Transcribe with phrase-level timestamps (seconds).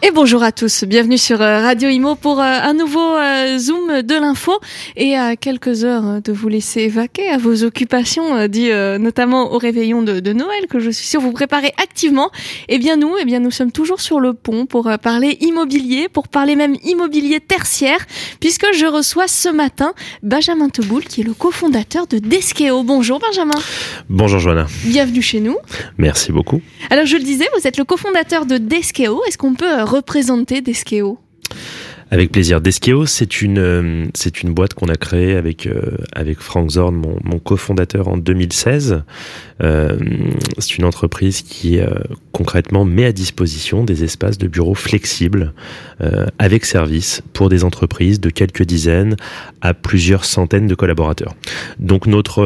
[0.00, 4.02] Et bonjour à tous, bienvenue sur euh, Radio Imo pour euh, un nouveau euh, Zoom
[4.02, 4.52] de l'info
[4.94, 10.02] et à quelques heures de vous laisser évacuer à vos occupations, dit notamment au réveillon
[10.02, 12.30] de, de, Noël que je suis sûr vous préparez activement.
[12.68, 16.28] Eh bien nous, eh bien nous sommes toujours sur le pont pour parler immobilier, pour
[16.28, 18.06] parler même immobilier tertiaire,
[18.38, 22.84] puisque je reçois ce matin Benjamin Teboul qui est le cofondateur de Deskeo.
[22.84, 23.58] Bonjour Benjamin.
[24.08, 24.66] Bonjour Joanna.
[24.84, 25.56] Bienvenue chez nous.
[25.96, 26.60] Merci beaucoup.
[26.90, 29.24] Alors je le disais, vous êtes le cofondateur de Deskeo.
[29.26, 31.18] Est-ce qu'on peut représenter Deskeo
[32.10, 32.60] avec plaisir.
[32.60, 35.98] Deskeo, c'est une euh, c'est une boîte qu'on a créée avec euh,
[36.38, 39.02] Frank Zorn, mon, cofondateur en 2016.
[39.62, 39.98] Euh,
[40.58, 41.80] c'est une entreprise qui
[42.38, 45.52] concrètement met à disposition des espaces de bureaux flexibles
[46.00, 49.16] euh, avec service pour des entreprises de quelques dizaines
[49.60, 51.34] à plusieurs centaines de collaborateurs.
[51.78, 52.42] Donc notre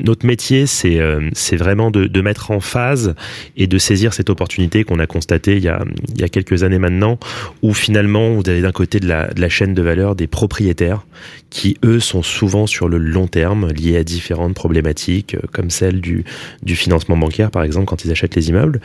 [0.00, 1.00] notre métier, c'est
[1.32, 3.14] c'est vraiment de, de mettre en phase
[3.56, 5.80] et de saisir cette opportunité qu'on a constatée il y a
[6.14, 7.18] il y a quelques années maintenant,
[7.62, 11.06] où finalement vous avez d'un côté de la, de la chaîne de valeur des propriétaires
[11.50, 16.00] qui, eux, sont souvent sur le long terme, liés à différentes problématiques, euh, comme celle
[16.00, 16.24] du,
[16.62, 18.80] du financement bancaire, par exemple, quand ils achètent les immeubles.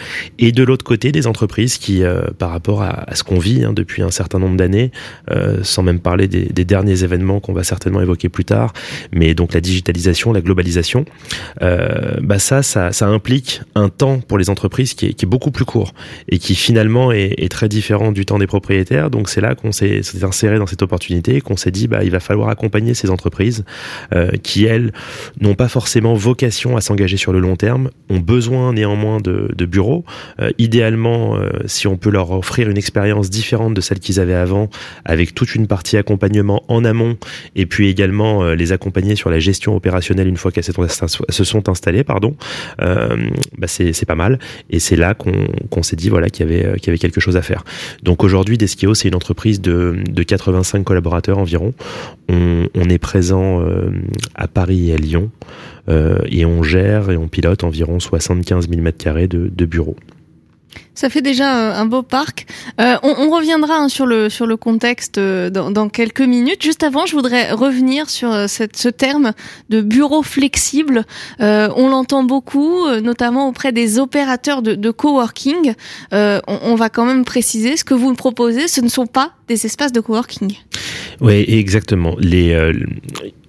[0.51, 4.01] De l'autre côté, des entreprises qui, euh, par rapport à, ce qu'on vit hein, depuis
[4.01, 4.91] un certain nombre d'années,
[5.31, 8.73] euh, sans même parler des, des derniers événements qu'on va certainement évoquer plus tard,
[9.11, 11.05] mais donc la digitalisation, la globalisation,
[11.61, 15.29] euh, bah ça, ça, ça implique un temps pour les entreprises qui est, qui est
[15.29, 15.93] beaucoup plus court
[16.29, 19.09] et qui finalement est, est très différent du temps des propriétaires.
[19.09, 22.19] Donc c'est là qu'on s'est inséré dans cette opportunité, qu'on s'est dit, bah, il va
[22.19, 23.63] falloir accompagner ces entreprises
[24.13, 24.91] euh, qui, elles,
[25.39, 29.65] n'ont pas forcément vocation à s'engager sur le long terme, ont besoin néanmoins de, de
[29.65, 30.05] bureaux.
[30.41, 34.33] Euh, idéalement, euh, si on peut leur offrir une expérience différente de celle qu'ils avaient
[34.33, 34.69] avant,
[35.05, 37.17] avec toute une partie accompagnement en amont,
[37.55, 41.69] et puis également euh, les accompagner sur la gestion opérationnelle une fois qu'elles se sont
[41.69, 42.35] installées, pardon,
[42.79, 44.39] bah c'est pas mal.
[44.69, 47.37] Et c'est là qu'on s'est dit voilà qu'il y avait qu'il y avait quelque chose
[47.37, 47.63] à faire.
[48.03, 51.73] Donc aujourd'hui, Deskio, c'est une entreprise de, de 85 collaborateurs environ.
[52.29, 53.63] On est présent
[54.35, 55.31] à Paris et à Lyon
[55.87, 59.95] et on gère et on pilote environ 75 000 mètres carrés de, bureaux.
[60.93, 62.45] Ça fait déjà un beau parc.
[62.79, 66.63] Euh, on, reviendra hein, sur le sur le contexte dans, quelques minutes.
[66.63, 69.33] Juste avant, je voudrais revenir sur ce terme
[69.69, 71.05] de bureau flexible.
[71.39, 75.73] on l'entend beaucoup, notamment auprès des opérateurs de, coworking.
[76.11, 78.67] On, va quand même préciser ce que vous proposez.
[78.67, 80.55] Ce ne sont pas des espaces de coworking.
[81.21, 82.15] Oui, exactement.
[82.19, 82.73] Les, euh,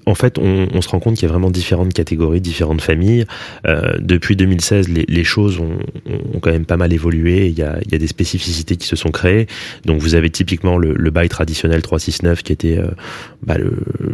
[0.07, 3.27] en fait, on, on se rend compte qu'il y a vraiment différentes catégories, différentes familles.
[3.67, 7.49] Euh, depuis 2016, les, les choses ont, ont, quand même pas mal évolué.
[7.49, 9.49] Il y, a, il y, a, des spécificités qui se sont créées.
[9.85, 12.87] Donc, vous avez typiquement le, le bail traditionnel 369 qui était euh,
[13.43, 13.57] bah,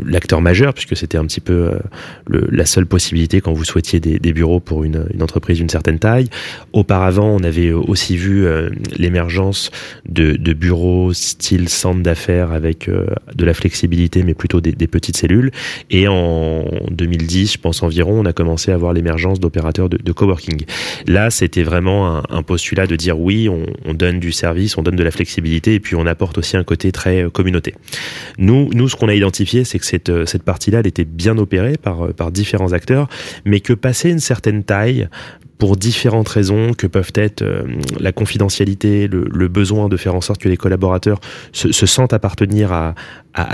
[0.07, 1.79] l'acteur majeur, puisque c'était un petit peu euh,
[2.27, 5.69] le, la seule possibilité quand vous souhaitiez des, des bureaux pour une, une entreprise d'une
[5.69, 6.31] certaine taille.
[6.73, 9.71] Auparavant, on avait aussi vu euh, l'émergence
[10.09, 15.17] de, de, bureaux style centre d'affaires avec de la flexibilité, mais plutôt des, des petites
[15.17, 15.51] cellules.
[15.91, 20.63] Et en 2010, je pense environ, on a commencé à voir l'émergence d'opérateurs de, coworking.
[21.07, 24.83] Là, c'était vraiment un, un, postulat de dire oui, on, on, donne du service, on
[24.83, 27.75] donne de la flexibilité, et puis on apporte aussi un côté très euh, communauté.
[28.39, 31.39] Nous, nous, ce qu'on a identifié, c'est que cette, euh, cette partie-là, elle était bien
[31.39, 33.09] opérée par, euh, par différents acteurs,
[33.45, 35.09] mais que passer une certaine taille,
[35.63, 37.63] pour différentes raisons que peuvent être euh,
[38.01, 41.21] la confidentialité, le, besoin de faire en sorte que les collaborateurs
[41.53, 42.95] se, se sentent appartenir à,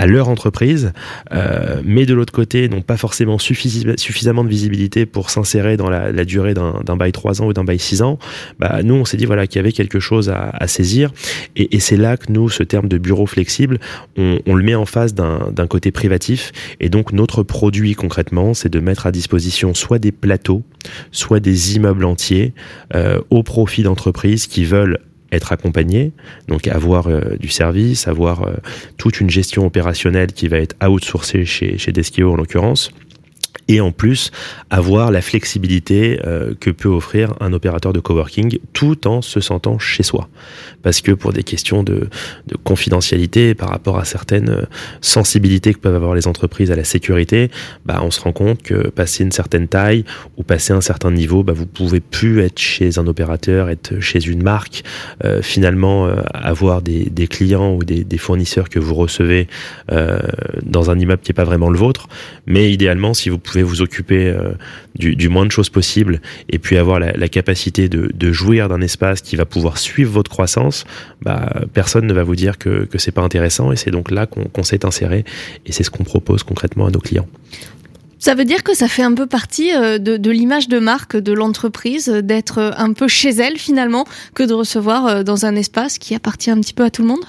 [0.07, 0.91] leur entreprise,
[1.31, 6.25] euh, mais de l'autre côté n'ont pas forcément suffisamment de visibilité pour s'insérer dans la,
[6.25, 8.19] durée d'un bail 3 ans ou d'un bail 6 ans,
[8.59, 11.11] bah, nous on s'est dit voilà qu'il y avait quelque chose à, saisir.
[11.55, 13.79] Et, et c'est là que nous ce terme de bureau flexible
[14.17, 16.51] on, on le met en face d'un côté privatif.
[16.81, 20.63] Et donc notre produit concrètement c'est de mettre à disposition soit des plateaux,
[21.11, 22.53] soit des immeubles entier
[22.95, 24.99] euh, au profit d'entreprises qui veulent
[25.31, 26.11] être accompagnées,
[26.47, 28.53] donc avoir euh, du service, avoir euh,
[28.97, 32.91] toute une gestion opérationnelle qui va être outsourcée chez, chez Deskio en l'occurrence,
[33.69, 34.31] et en plus
[34.69, 39.79] avoir la flexibilité euh, que peut offrir un opérateur de coworking tout en se sentant
[39.79, 40.27] chez soi.
[40.81, 42.09] Parce que pour des questions de,
[42.47, 44.65] de confidentialité par rapport à certaines euh,
[45.01, 47.51] sensibilités que peuvent avoir les entreprises à la sécurité,
[47.85, 50.03] bah, on se rend compte que passer une certaine taille
[50.37, 54.25] ou passer un certain niveau, bah, vous pouvez plus être chez un opérateur, être chez
[54.25, 54.83] une marque,
[55.23, 59.47] euh, finalement avoir des, clients ou des, des, fournisseurs que vous recevez
[60.63, 62.07] dans un immeuble qui n'est pas vraiment le vôtre.
[62.47, 64.33] Mais idéalement, si vous pouvez vous occuper
[64.95, 69.35] du, moins de choses possible et puis avoir la, capacité de, jouir d'un espace qui
[69.35, 70.85] va pouvoir suivre votre croissance,
[71.21, 74.25] bah, personne ne va vous dire que, que c'est pas intéressant et c'est donc là
[74.25, 75.25] qu'on s'est inséré
[75.65, 77.27] et c'est ce qu'on propose concrètement à nos clients.
[78.19, 81.31] Ça veut dire que ça fait un peu partie euh, de, l'image de marque de
[81.31, 85.97] l'entreprise, euh, d'être euh, un peu chez elle finalement, que de recevoir dans un espace
[85.97, 87.23] qui appartient un petit peu à tout le monde?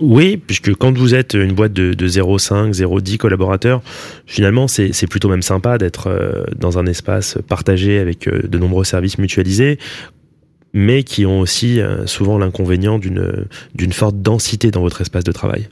[0.00, 3.82] Oui, puisque quand vous êtes une boîte de, de 0,5, 0,10 collaborateurs,
[4.26, 9.78] finalement, c'est plutôt même sympa d'être dans un espace partagé avec de nombreux services mutualisés
[10.78, 15.68] mais qui ont aussi souvent l'inconvénient d'une forte densité dans votre espace de travail.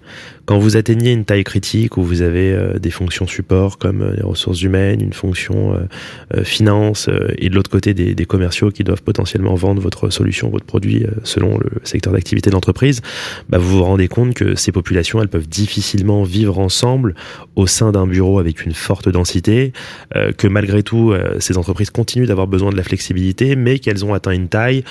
[0.46, 4.14] Quand vous atteignez une taille critique où vous avez euh, des fonctions support comme euh,
[4.16, 8.84] les ressources humaines, une fonction euh, finance et de l'autre côté des, des, commerciaux qui
[8.84, 13.02] doivent potentiellement vendre votre solution, votre produit selon le secteur d'activité de l'entreprise,
[13.48, 17.14] bah vous vous rendez compte que ces populations, elles peuvent difficilement vivre ensemble
[17.56, 19.72] au sein d'un bureau avec une forte densité,
[20.12, 24.32] que malgré tout, ces entreprises continuent d'avoir besoin de la flexibilité, mais qu'elles ont atteint
[24.32, 24.84] une taille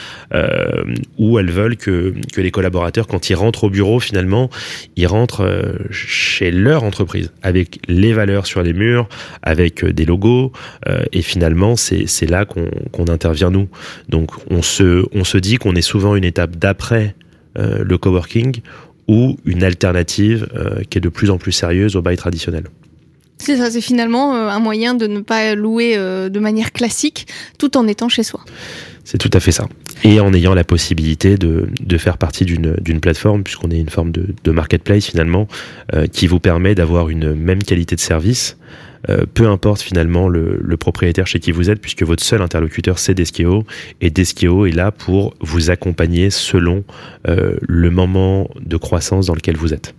[1.17, 4.49] où elles veulent que, que les collaborateurs, quand ils rentrent au bureau, finalement,
[4.95, 9.07] ils rentrent euh, chez leur entreprise, avec les valeurs sur les murs,
[9.41, 10.51] avec euh, des logos,
[10.87, 13.67] euh, et finalement c'est là qu'on intervient nous.
[14.09, 17.15] Donc on se, on se dit qu'on est souvent une étape d'après
[17.57, 18.57] le coworking
[19.07, 20.49] ou une alternative
[20.89, 22.65] qui est de plus en plus sérieuse au bail traditionnel.
[23.37, 27.27] C'est ça, c'est finalement un moyen de ne pas louer de manière classique
[27.57, 28.41] tout en étant chez soi.
[29.05, 29.67] C'est tout à fait ça.
[30.03, 34.11] Et en ayant la possibilité de, de faire partie d'une plateforme, puisqu'on est une forme
[34.11, 35.47] de, de marketplace finalement,
[35.93, 38.57] euh, qui vous permet d'avoir une même qualité de service,
[39.09, 42.97] euh, peu importe finalement le, le, propriétaire chez qui vous êtes, puisque votre seul interlocuteur
[42.97, 43.63] c'est Deskeo,
[44.01, 46.83] et Deskeo est là pour vous accompagner selon
[47.27, 49.93] euh, le moment de croissance dans lequel vous êtes.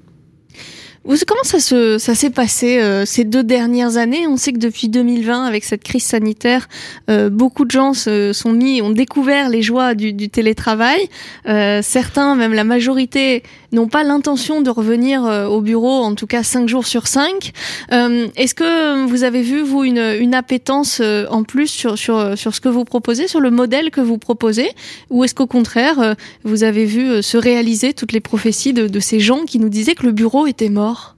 [1.06, 4.26] Comment ça se ça s'est passé euh, ces deux dernières années?
[4.26, 6.68] On sait que depuis 2020, avec cette crise sanitaire,
[7.08, 11.08] euh, beaucoup de gens se sont mis, ont découvert les joies du, du télétravail.
[11.46, 13.44] Euh, certains, même la majorité,
[13.76, 17.52] n'ont pas l'intention de revenir euh, au bureau, en tout cas cinq jours sur cinq.
[17.92, 21.00] Euh, est-ce que vous avez vu vous une, appétence
[21.30, 24.70] en plus sur sur sur ce que vous proposez, sur le modèle que vous proposez,
[25.08, 29.44] ou est-ce qu'au contraire vous avez vu se réaliser toutes les prophéties de, ces gens
[29.44, 31.16] qui nous disaient que le bureau était mort?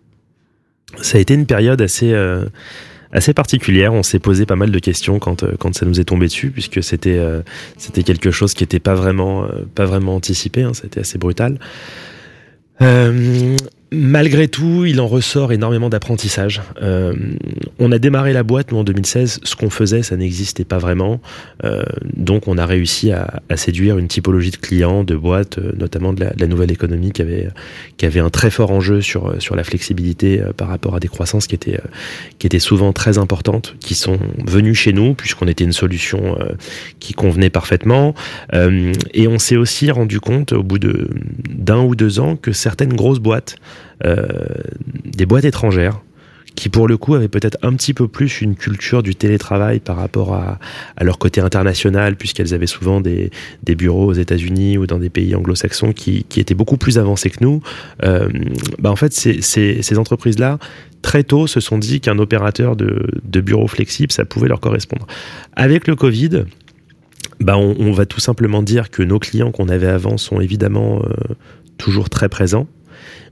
[1.00, 2.46] Ça a été une période assez euh,
[3.12, 3.92] assez particulière.
[3.92, 6.50] On s'est posé pas mal de questions quand euh, quand ça nous est tombé dessus,
[6.50, 7.42] puisque c'était euh,
[7.76, 10.62] c'était quelque chose qui n'était pas vraiment pas vraiment anticipé.
[10.62, 11.58] Hein, c'était assez brutal
[12.82, 13.56] euh,
[13.90, 16.60] Malgré tout, il en ressort énormément d'apprentissage.
[16.82, 17.14] Euh,
[17.78, 19.40] on a démarré la boîte, nous, en 2016.
[19.44, 21.22] Ce qu'on faisait, ça n'existait pas vraiment.
[21.64, 25.72] Euh, donc, on a réussi à, à, séduire une typologie de clients, de boîtes, euh,
[25.78, 27.48] notamment de la, de la, nouvelle économie, qui avait,
[27.96, 31.08] qui avait un très fort enjeu sur, sur la flexibilité euh, par rapport à des
[31.08, 31.88] croissances qui étaient, euh,
[32.38, 36.36] qui étaient souvent très importantes, qui sont venues chez nous, puisqu'on était une solution
[37.00, 38.14] qui convenait parfaitement.
[38.52, 43.20] et on s'est aussi rendu compte, au bout d'un ou deux ans, que certaines grosses
[43.20, 46.00] boîtes euh, des boîtes étrangères
[46.58, 49.94] qui pour le coup avaient peut-être un petit peu plus une culture du télétravail par
[49.94, 50.58] rapport à,
[51.00, 53.30] leur côté international, puisqu'elles avaient souvent des,
[53.64, 57.62] bureaux aux États-Unis ou dans des pays anglo-saxons qui, étaient beaucoup plus avancés que nous.
[58.02, 58.28] Euh,
[58.80, 60.58] bah en fait, ces, entreprises-là,
[61.00, 65.06] très tôt, se sont dit qu'un opérateur de, de bureau flexible, ça pouvait leur correspondre.
[65.54, 66.42] Avec le Covid,
[67.38, 71.02] bah on, on va tout simplement dire que nos clients qu'on avait avant sont évidemment
[71.04, 71.34] euh,
[71.76, 72.66] toujours très présents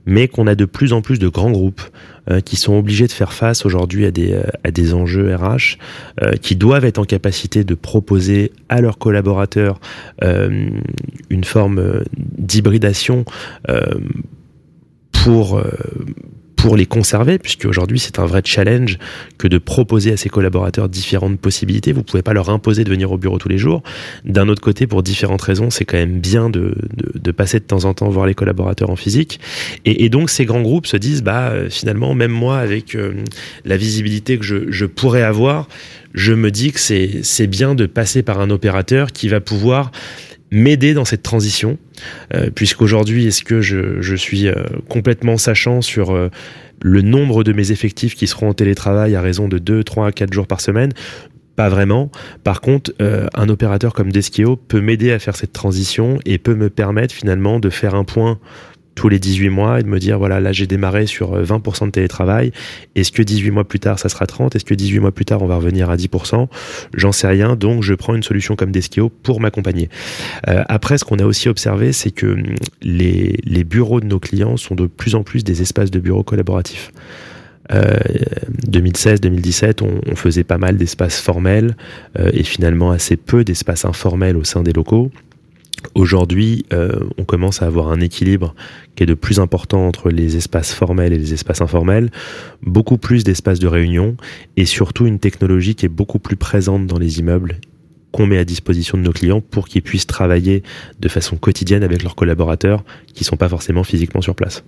[0.05, 1.81] mais qu'on a de plus en plus de grands groupes
[2.29, 5.77] euh, qui sont obligés de faire face aujourd'hui à des, euh, à des enjeux RH,
[6.21, 9.79] euh, qui doivent être en capacité de proposer à leurs collaborateurs
[10.21, 13.23] une forme d'hybridation
[15.11, 15.61] pour
[16.57, 18.97] pour les conserver, puisque aujourd'hui c'est un vrai challenge
[19.37, 21.93] que de proposer à ses collaborateurs différentes possibilités.
[21.93, 23.83] Vous pouvez pas leur imposer de venir au bureau tous les jours.
[24.25, 27.65] D'un autre côté, pour différentes raisons, c'est quand même bien de, de, de, passer de
[27.65, 29.39] temps en temps voir les collaborateurs en physique.
[29.85, 33.13] Et, donc ces grands groupes se disent, bah euh, finalement, même moi, avec euh,
[33.63, 35.67] la visibilité que je, je pourrais avoir,
[36.13, 39.91] je me dis que c'est bien de passer par un opérateur qui va pouvoir
[40.51, 41.77] m'aider dans cette transition,
[42.33, 44.53] euh, puisqu'aujourd'hui, est-ce que je, je suis euh,
[44.89, 46.29] complètement sachant sur euh,
[46.81, 50.33] le nombre de mes effectifs qui seront en télétravail à raison de 2, 3, 4
[50.33, 50.93] jours par semaine?
[51.57, 52.11] Pas vraiment.
[52.43, 56.53] Par contre, euh, un opérateur comme Deskio peut m'aider à faire cette transition et peut
[56.53, 58.39] me permettre finalement de faire un point
[58.97, 61.85] tous les 18 mois et de me dire, voilà, là j'ai démarré sur 20% euh,
[61.85, 62.51] de télétravail.
[62.95, 65.43] Est-ce que 18 mois plus tard, ça sera 30 Est-ce que 18 mois plus tard,
[65.43, 66.47] on va revenir à 10%
[66.95, 69.89] J'en sais rien, donc je prends une solution comme Deskio pour m'accompagner.
[70.47, 74.19] Euh, après, ce qu'on a aussi observé, c'est que hum, les, les bureaux de nos
[74.19, 76.91] clients sont de plus en plus des espaces de bureaux collaboratifs.
[77.69, 81.75] 2016-2017, on, on, faisait pas mal d'espaces formels
[82.17, 85.11] et finalement assez peu d'espaces informels au sein des locaux.
[85.95, 88.55] Aujourd'hui, euh, on commence à avoir un équilibre
[88.95, 92.09] qui est de plus important entre les espaces formels et les espaces informels,
[92.63, 94.17] beaucoup plus d'espaces de réunion
[94.57, 97.59] et surtout une technologie qui est beaucoup plus présente dans les immeubles
[98.17, 100.63] qu'on met à disposition de nos clients pour qu'ils puissent travailler
[100.99, 102.83] de façon quotidienne avec leurs collaborateurs
[103.13, 104.63] qui sont pas forcément physiquement sur place.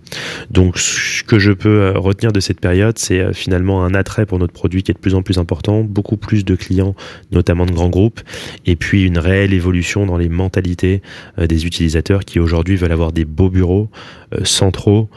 [0.51, 4.27] Donc ce que je peux euh, retenir de cette période, c'est euh, finalement un attrait
[4.27, 6.96] pour notre produit qui est de plus en plus important, beaucoup plus de clients,
[7.32, 8.22] notamment de grands groupes,
[8.68, 11.01] et puis une réelle évolution dans les mentalités
[11.39, 13.89] euh, des utilisateurs qui aujourd'hui veulent avoir des beaux bureaux
[14.44, 15.10] centraux,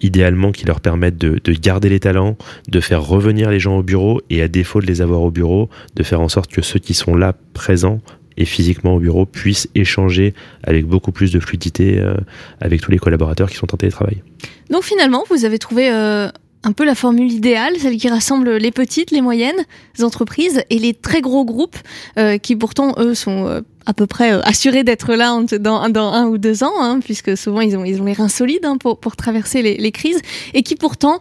[0.00, 2.36] idéalement qui leur permettent de, de garder les talents,
[2.68, 5.70] de faire revenir les gens au bureau et à défaut de les avoir au bureau,
[5.94, 8.00] de faire en sorte que ceux qui sont là présents
[8.36, 12.14] et physiquement au bureau puissent échanger avec beaucoup plus de fluidité euh,
[12.60, 14.22] avec tous les collaborateurs qui sont en télétravail.
[14.70, 16.28] Donc finalement, vous avez trouvé euh,
[16.64, 19.66] un peu la formule idéale, celle qui rassemble les petites, les moyennes
[20.00, 21.76] entreprises et les très gros groupes
[22.18, 26.38] euh, qui pourtant, eux, sont à peu près assurés d'être là dans, dans, un ou
[26.38, 29.16] deux ans, hein, puisque souvent ils ont, ils ont les reins solides hein, pour, pour
[29.16, 30.20] traverser les, les, crises,
[30.54, 31.20] et qui pourtant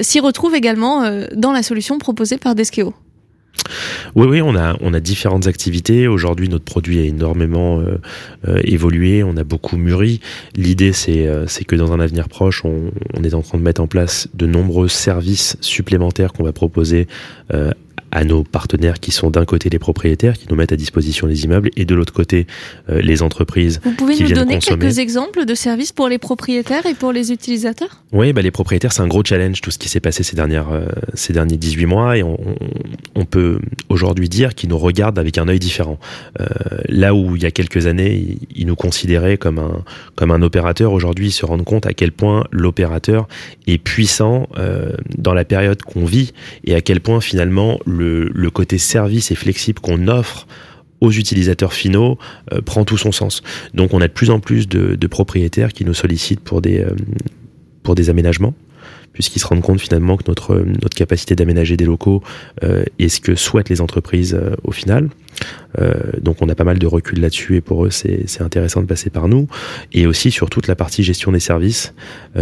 [0.00, 2.94] s'y retrouvent également dans la solution proposée par Deskeo.
[4.14, 6.06] Oui, oui, on a, on a différentes activités.
[6.06, 7.98] Aujourd'hui, notre produit a énormément euh,
[8.46, 10.20] euh, évolué, on a beaucoup mûri.
[10.54, 13.62] L'idée, c'est euh, c'est que dans un avenir proche, on, on, est en train de
[13.62, 17.06] mettre en place de nombreux services supplémentaires qu'on va proposer
[18.14, 21.44] à nos partenaires qui sont d'un côté les propriétaires qui nous mettent à disposition les
[21.44, 22.46] immeubles et de l'autre côté
[22.88, 23.80] euh, les entreprises.
[23.84, 24.78] Vous pouvez qui nous donner consommer.
[24.78, 28.02] quelques exemples de services pour les propriétaires et pour les utilisateurs?
[28.12, 30.70] Oui, bah, les propriétaires, c'est un gros challenge, tout ce qui s'est passé ces, dernières,
[30.70, 32.38] euh, ces derniers 18 mois et on,
[33.14, 35.98] on peut aujourd'hui dire qu'ils nous regardent avec un œil différent.
[36.40, 36.46] Euh,
[36.88, 39.82] là où il y a quelques années, ils, ils nous considéraient comme un,
[40.14, 43.28] comme un opérateur, aujourd'hui ils se rendent compte à quel point l'opérateur
[43.66, 46.32] est puissant euh, dans la période qu'on vit
[46.64, 50.46] et à quel point finalement le le, côté service et flexible qu'on offre
[51.00, 52.18] aux utilisateurs finaux
[52.52, 53.42] euh, prend tout son sens.
[53.74, 56.94] Donc on a de plus en plus de, propriétaires qui nous sollicitent pour des, euh,
[57.82, 58.54] pour des aménagements
[59.14, 62.22] puisqu'ils se rendent compte finalement que notre, notre capacité d'aménager des locaux
[62.62, 65.08] euh, est ce que souhaitent les entreprises euh, au final.
[65.80, 68.86] Euh, donc on a pas mal de recul là-dessus et pour eux c'est intéressant de
[68.86, 69.48] passer par nous.
[69.92, 71.94] Et aussi sur toute la partie gestion des services,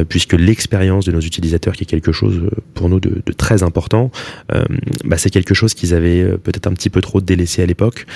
[0.08, 2.42] puisque l'expérience de nos utilisateurs qui est quelque chose
[2.74, 4.10] pour nous de, de très important,
[5.04, 8.06] bah, c'est quelque chose qu'ils avaient peut-être un petit peu trop délaissé à l'époque.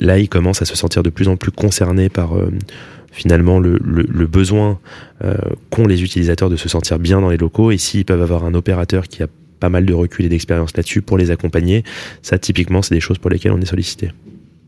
[0.00, 2.34] là ils commencent à se sentir de plus en plus concernés par
[3.12, 3.78] finalement le,
[4.26, 4.78] besoin
[5.24, 5.34] euh,
[5.70, 8.54] qu'ont les utilisateurs de se sentir bien dans les locaux et s'ils peuvent avoir un
[8.54, 9.26] opérateur qui a
[9.58, 11.84] pas mal de recul et d'expérience là-dessus pour les accompagner,
[12.22, 14.10] ça typiquement c'est des choses pour lesquelles on est sollicité.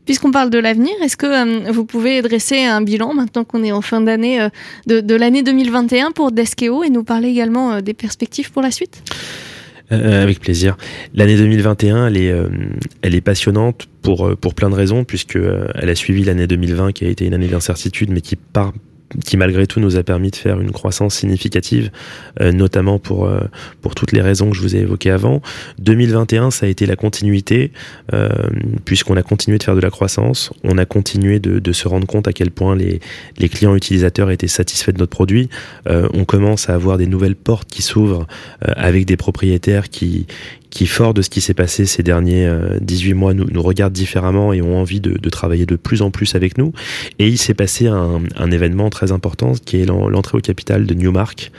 [0.04, 3.72] Puisqu'on parle de l'avenir, est-ce que euh, vous pouvez dresser un bilan maintenant qu'on est
[3.72, 4.48] en fin d'année euh,
[4.86, 9.02] de, de l'année 2021 pour Deskeo et nous parler également des perspectives pour la suite?
[9.92, 10.76] Euh, avec plaisir.
[11.14, 12.48] L'année 2021, elle est, euh,
[13.02, 16.92] elle est passionnante pour, euh, pour plein de raisons, puisque elle a suivi l'année 2020
[16.92, 18.72] qui a été une année d'incertitude, mais qui part
[19.24, 21.90] qui malgré tout nous a permis de faire une croissance significative,
[22.40, 23.40] euh, notamment pour euh,
[23.80, 25.42] pour toutes les raisons que je vous ai évoquées avant.
[25.78, 27.72] 2021, ça a été la continuité,
[28.12, 28.28] euh,
[28.84, 32.06] puisqu'on a continué de faire de la croissance, on a continué de, de, se rendre
[32.06, 33.00] compte à quel point les
[33.38, 35.48] les clients utilisateurs étaient satisfaits de notre produit.
[35.88, 38.26] Euh, on commence à avoir des nouvelles portes qui s'ouvrent
[38.66, 40.26] euh, avec des propriétaires qui
[40.72, 42.50] qui, fort de ce qui s'est passé ces derniers
[42.80, 46.10] 18 mois, nous, nous regardent différemment et ont envie de, de, travailler de plus en
[46.10, 46.72] plus avec nous.
[47.18, 51.52] Et il s'est passé un, événement très important qui est l'entrée au capital de Newmark.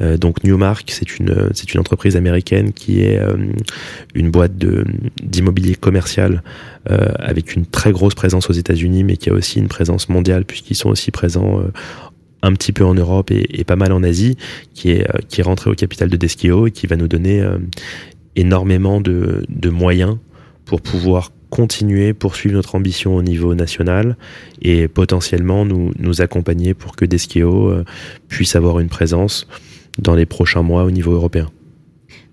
[0.00, 3.36] Euh, donc Newmark, c'est une, c'est une entreprise américaine qui est euh,
[4.14, 4.52] une boîte
[5.22, 6.42] d'immobilier commercial
[6.90, 10.44] euh, avec une très grosse présence aux États-Unis, mais qui a aussi une présence mondiale
[10.44, 11.62] puisqu'ils sont aussi présents
[12.42, 14.36] un petit peu en Europe et, pas mal en Asie,
[14.74, 17.58] qui est, qui est rentré au capital de Deskeo et qui va nous donner euh,
[18.36, 20.16] énormément de, de, moyens
[20.64, 24.16] pour pouvoir continuer, poursuivre notre ambition au niveau national
[24.60, 27.84] et potentiellement nous, nous accompagner pour que Deskeo euh,
[28.28, 29.46] puisse avoir une présence
[29.98, 31.50] dans les prochains mois au niveau européen.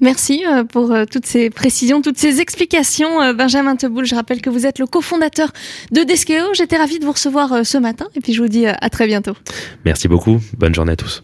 [0.02, 3.34] Merci pour toutes ces précisions, toutes ces explications.
[3.34, 5.54] Benjamin Teboul, je rappelle que vous êtes le cofondateur
[5.92, 6.54] de Deskeo.
[6.54, 9.34] J'étais ravie de vous recevoir ce matin et puis je vous dis à très bientôt.
[9.86, 10.42] Merci beaucoup.
[10.58, 11.24] Bonne journée à tous.